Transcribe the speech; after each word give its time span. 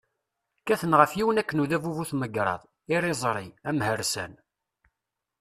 Kkaten 0.59 0.97
ɣef 0.99 1.11
yiwen 1.15 1.39
akken 1.41 1.61
udabu 1.63 1.91
bu-tmegraḍ, 1.97 2.61
iriẓri, 2.93 3.47
amhersan. 3.69 4.33